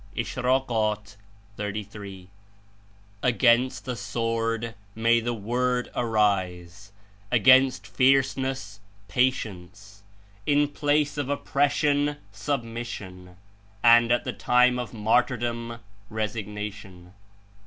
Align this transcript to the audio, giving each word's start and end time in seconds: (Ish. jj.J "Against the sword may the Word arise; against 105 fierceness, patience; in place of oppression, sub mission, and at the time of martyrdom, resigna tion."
(Ish. 0.15 0.33
jj.J 0.33 2.27
"Against 3.21 3.85
the 3.85 3.95
sword 3.95 4.73
may 4.95 5.19
the 5.19 5.35
Word 5.35 5.91
arise; 5.95 6.91
against 7.31 7.83
105 7.83 7.97
fierceness, 7.97 8.79
patience; 9.07 10.01
in 10.47 10.69
place 10.69 11.19
of 11.19 11.29
oppression, 11.29 12.17
sub 12.31 12.63
mission, 12.63 13.37
and 13.83 14.11
at 14.11 14.23
the 14.23 14.33
time 14.33 14.79
of 14.79 14.91
martyrdom, 14.91 15.77
resigna 16.11 16.73
tion." 16.73 17.13